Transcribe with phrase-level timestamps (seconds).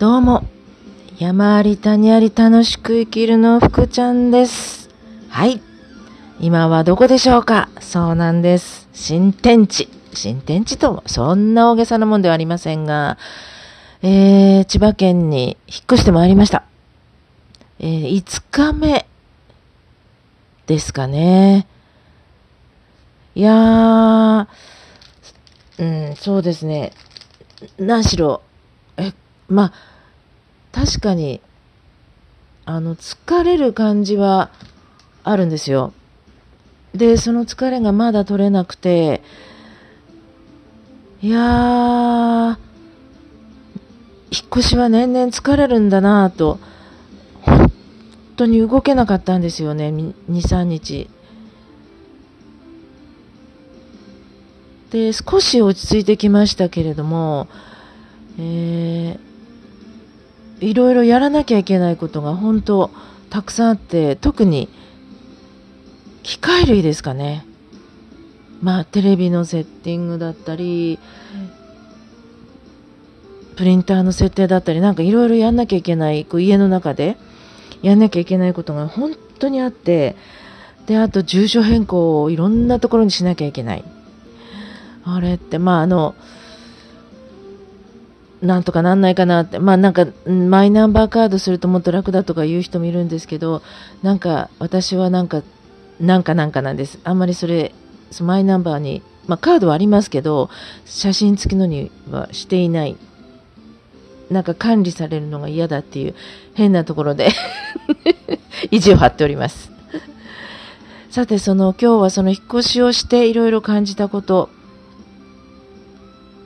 [0.00, 0.44] どうも、
[1.18, 4.88] 山あり谷あり楽しく生きるの福ちゃんです。
[5.28, 5.60] はい。
[6.40, 7.68] 今はどこでしょうか？
[7.80, 8.88] そうなんです。
[8.94, 9.90] 新天地。
[10.14, 13.18] 新天地とも、そんな大げさなもんではありませんが、
[14.00, 16.64] えー、千葉県に引っ越してまいりました。
[17.78, 19.06] えー、5日目
[20.66, 21.66] ですかね。
[23.34, 24.46] いやー、
[25.78, 26.94] うん、そうですね。
[27.78, 28.40] 何しろ、
[29.50, 29.72] まあ、
[30.72, 31.40] 確かに、
[32.64, 34.50] あの、疲れる感じは
[35.24, 35.92] あるんですよ。
[36.94, 39.22] で、その疲れがまだ取れなくて、
[41.20, 42.58] いや、
[44.30, 46.60] 引っ越しは年々疲れるんだなぁと、
[47.42, 47.72] 本
[48.36, 51.10] 当に動けなかったんですよね、2、3日。
[54.90, 57.48] で、少し落ち着いてきましたけれども、
[58.38, 59.29] えー、
[60.60, 62.90] いろいろやらなきゃいけないことが本当
[63.30, 64.68] たくさんあって、特に
[66.22, 67.46] 機械類ですかね。
[68.62, 70.98] まあ、テレビのセッティングだったり、
[73.56, 77.16] プリンターの設定だったり、なんかいろいろやんなきゃいけない、こう家の中で
[77.82, 80.16] やんなきゃいけないことが本当にあって、
[80.86, 83.84] で、あと住所変更をいろんなところにしなきゃいけない。
[85.04, 86.14] あれって、まあ、あの、
[88.42, 93.62] なんとかなんないかなって、まあなんか、マイナンバーカードするともっと楽だとか言う人もいるんですけど、
[94.02, 95.42] なんか私はなんか、
[96.00, 96.98] なんかなんかなんです。
[97.04, 97.74] あんまりそれ、
[98.10, 100.48] そマイナンバーに、まあカードはありますけど、
[100.86, 102.96] 写真付きのにはしていない。
[104.30, 106.14] なんか管理されるのが嫌だっていう
[106.54, 107.30] 変なところで
[108.70, 109.70] 意地を張っております。
[111.10, 114.48] さて、その今日はその引っ越しをしていろいろ感じたこと、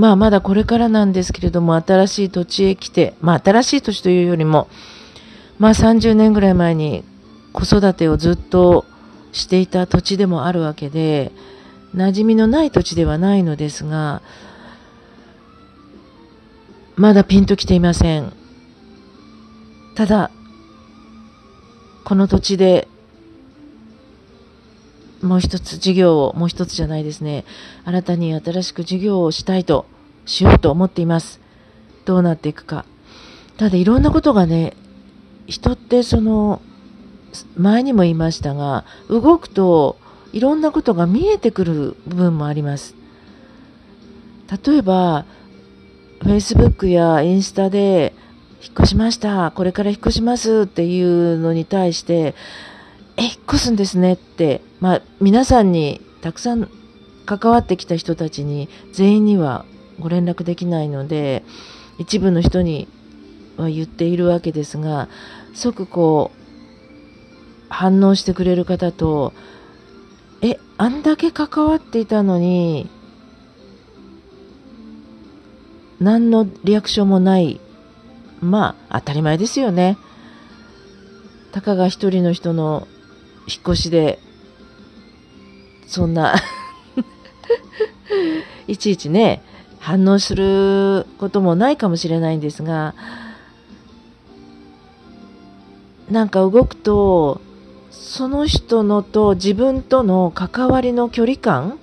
[0.00, 4.66] まあまだこれからなんですけれども、新しい土地へ来て、まあ新しい土地というよりも、
[5.58, 7.04] まあ30年ぐらい前に
[7.52, 8.86] 子育てをずっと
[9.32, 11.32] していた土地でもあるわけで、
[11.94, 14.22] 馴染みのない土地ではないのですが、
[16.96, 18.32] まだピンと来ていません。
[19.96, 20.30] ただ、
[22.04, 22.88] この土地で
[25.22, 27.44] もう一つ事業を、もう一つじゃないですね。
[27.84, 29.86] 新たに新しく事業をしたいと、
[30.24, 31.40] しようと思っています。
[32.04, 32.84] どうなっていくか。
[33.56, 34.74] ただいろんなことがね、
[35.46, 36.62] 人ってその、
[37.56, 39.96] 前にも言いましたが、動くと
[40.32, 42.94] いろんなことが見えてくる部分もあります。
[44.64, 45.26] 例えば、
[46.20, 48.14] Facebook やインスタで、
[48.62, 52.34] 引っ越しました、これから引っ越しますっていうのに対して、
[53.16, 56.68] え、引っ越すんですねって、まあ、皆さんにたくさん
[57.26, 59.64] 関わってきた人たちに全員には
[60.00, 61.44] ご連絡できないので、
[61.98, 62.88] 一部の人に
[63.56, 65.08] は言っているわけですが、
[65.54, 66.40] 即こう、
[67.68, 69.32] 反応してくれる方と、
[70.42, 72.88] え、あんだけ関わっていたのに、
[76.00, 77.60] 何のリアクションもない。
[78.40, 79.98] まあ、当たり前ですよね。
[81.52, 82.88] たかが一人の人の
[83.46, 84.18] 引っ越しで、
[85.90, 86.36] そんな
[88.68, 89.42] いちいちね、
[89.80, 92.94] 反応することもないかもしれないんですが、
[96.08, 97.40] なんか動くと、
[97.90, 101.76] その人のと自分との関わりの距離感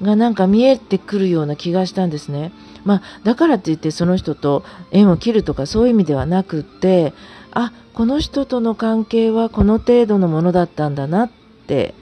[0.00, 2.52] がなんか見えてくるような気がしたんですね。
[2.84, 4.62] まあ、だからって言ってその人と
[4.92, 7.14] 縁を切るとかそういう意味ではなくって、
[7.50, 11.30] あ、この人との関係はこの程度のものだったんだなっ
[11.66, 11.94] て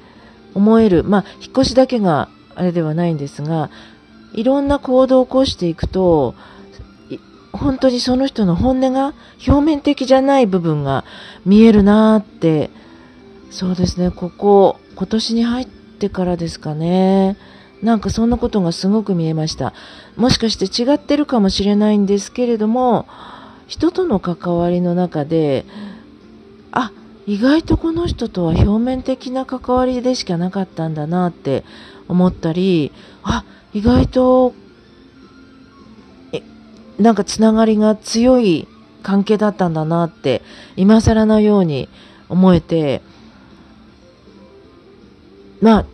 [0.57, 1.05] 思える。
[1.05, 3.71] まあ、引っ越しだけがあれではないんですが、
[4.33, 6.35] いろんな行動を起こしていくと、
[7.53, 9.15] 本当にその人の本音が
[9.47, 11.05] 表面的じゃない部分が
[11.45, 12.71] 見えるなーって、
[13.51, 17.37] そうですね、ここ、今年に入ってからですかね。
[17.83, 19.75] なんかそんなことがすごく見えました。
[20.17, 23.07] もしかして違ってるかもしれないんですけれども、
[23.67, 25.67] 人との関わりの中で、
[26.73, 26.91] あ、
[27.27, 31.65] 意外とこの人とは表面的な関わりでしかなかったんだなって
[32.09, 32.93] 思ったり、
[33.25, 33.45] あ、
[33.75, 34.55] 意外と、
[36.33, 36.43] え、
[36.99, 38.69] なんかつながりが強い
[39.03, 40.43] 関係だったんだなって、
[40.77, 41.89] 今更のように
[42.29, 43.03] 思えて、
[45.61, 45.87] まあ、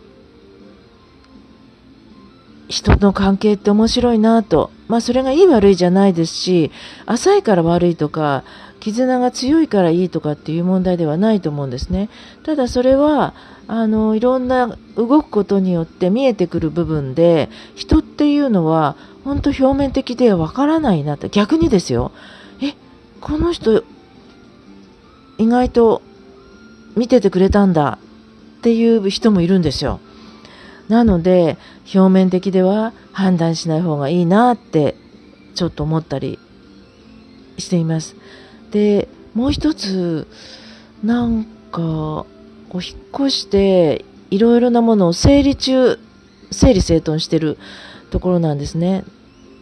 [2.67, 4.71] 人の関係って面白いなと。
[4.87, 6.71] まあそれがいい悪いじゃないですし、
[7.05, 8.43] 浅いから悪いとか、
[8.83, 12.09] 絆が強いからいいとかっていう問題ではないと思うんですね。
[12.43, 13.33] ただそれは、
[13.69, 22.11] あの、いろんな動くことによって見えてくる部分で、人っていうのは本当表面的でわからないなって逆にですよ。
[22.61, 22.73] え
[23.21, 23.85] この人
[25.37, 26.01] 意外と
[26.97, 27.99] 見ててくれたんだ
[28.57, 30.01] っていう人もいるんですよ。
[30.89, 31.57] なので
[31.95, 34.95] 表面的では判断しない方がいいなって
[35.55, 36.37] ちょっと思ったり
[37.57, 38.17] しています。
[38.73, 40.27] でもう一つ
[41.03, 42.25] なんかこ
[42.73, 45.99] う引っ越していろいろなものを整理中
[46.51, 47.57] 整理整頓してる
[48.09, 49.03] ところなんですね。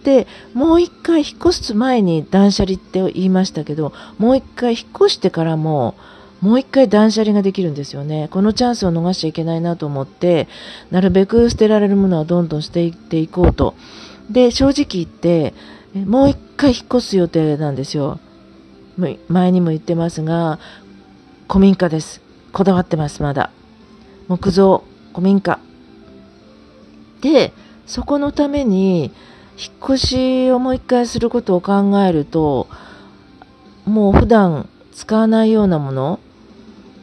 [0.06, 5.94] でもう一回引っ越す前に断捨離って言いましたけどもう一回引っ越してからも
[6.40, 8.30] もう一回断捨離ができるんですよね。
[8.31, 10.48] このチャンスを逃しちゃいけないなと思って
[10.90, 13.75] なるべく捨てられるものはどんどんしていっていこうと。
[14.30, 15.54] で正直言って
[15.94, 18.19] もう一回引っ越す予定なんですよ。
[18.97, 20.59] 前にも言ってますが
[21.47, 22.21] 古民家です。
[22.53, 23.51] こだわってますまだ。
[24.27, 24.83] 木造
[25.13, 25.59] 古民家。
[27.21, 27.53] で
[27.85, 29.11] そこのために
[29.57, 32.67] 引っ越しをもう一回することを考えると
[33.85, 36.19] もう普段使わないようなもの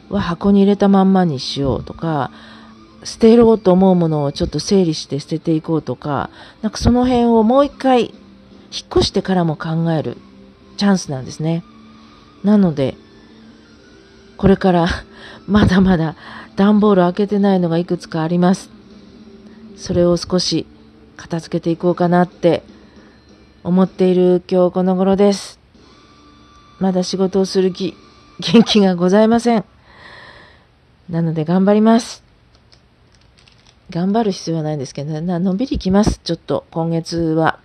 [0.09, 2.31] は箱に入れたまんまにしようとか
[3.03, 6.29] 捨てようと思うものをちょっと整理して捨てていこうとか
[6.61, 8.13] なんかその辺をもう一回引っ
[8.89, 10.17] 越してからも考える
[10.77, 11.63] チャンスなんですね。
[12.43, 12.95] なので
[14.37, 14.87] これから
[15.47, 16.15] まだまだ
[16.55, 18.69] 段ボール開けてないのがいくつかあります
[19.75, 20.67] それを少し
[21.17, 22.63] 片付けていこうかなって
[23.63, 25.59] 思っている今日この頃です。
[26.79, 27.93] まだ仕事をする気、
[28.39, 29.65] 元気がございません。
[31.09, 32.23] なので頑張ります。
[33.89, 36.21] 頑張る必要はないんですけど、なのんびり行きます。
[36.23, 37.59] ちょっと今月は。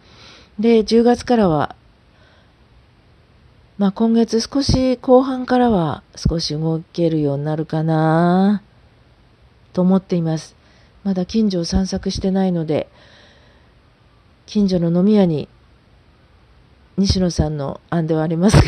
[0.59, 1.77] で、10月からは、
[3.77, 8.63] まあ今月少し後半からは少し動けるようになるかな
[9.73, 10.55] と思っています。
[11.03, 12.89] まだ近所を散策してないので、
[14.47, 15.49] 近所の飲み屋に
[16.97, 18.63] 西野さんの案ではありますが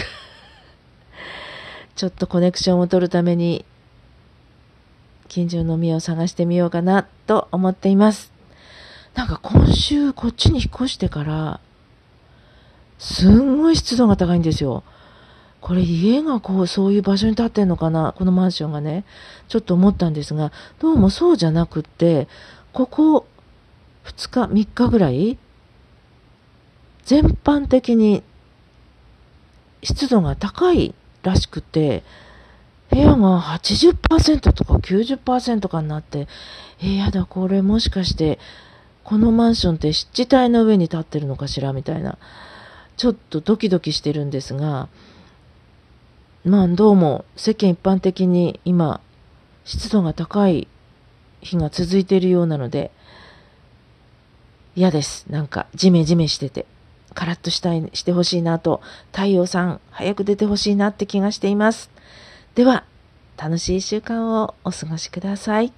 [1.94, 3.64] ちょっとコネクションを取るために
[5.28, 8.32] 近所の飲み屋を探してみようかなと思っています。
[9.14, 11.60] なんか今週こっちに引っ越してから
[12.98, 14.82] すんごい湿度が高いんですよ。
[15.66, 18.14] これ家がこうそういう場所に建ってんのかな？
[18.16, 19.04] このマンションがね。
[19.48, 22.28] ちょっと思ったんですがどうもそうじゃなくって
[22.72, 23.26] ここ
[24.04, 25.38] 2日3日ぐらい
[27.04, 28.22] 全般的に
[29.82, 32.04] 湿度が高いらしくて、
[32.88, 36.28] 部屋が80%とか90%かになって、
[36.80, 38.38] えー、やだ、これもしかして、
[39.02, 41.72] このマンションって湿地帯の上に立ってるのかしら？
[41.72, 42.18] みたいな、
[42.96, 44.88] ちょっとドキドキしてるんですが、
[46.46, 49.00] まあどうも世間一般的に今、
[49.64, 50.69] 湿度が高い
[51.40, 52.93] 日が続いているようなので、
[54.76, 55.26] 嫌です。
[55.28, 56.64] なんか、ジメジメしてて。
[57.14, 61.90] カラッとしたい、してほしいなと、太陽さん、早く出てほしいなって気がしています。
[62.54, 62.84] では、
[63.37, 65.72] 楽しい1週間をお過ごしください。